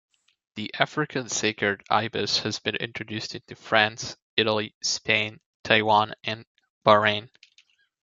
The 0.55 0.73
African 0.79 1.29
sacred 1.29 1.83
ibis 1.91 2.39
has 2.39 2.57
been 2.57 2.73
introduced 2.77 3.35
into 3.35 3.55
France, 3.55 4.17
Italy, 4.35 4.73
Spain, 4.81 5.39
Taiwan, 5.63 6.15
and 6.23 6.43
Bahrain. 6.83 7.29